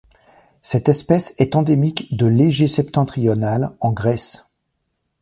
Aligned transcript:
Cette 0.63 0.89
espèce 0.89 1.35
est 1.37 1.55
endémique 1.55 2.17
de 2.17 2.25
l'Égée-Septentrionale 2.25 3.73
en 3.81 3.91
Grèce. 3.91 4.47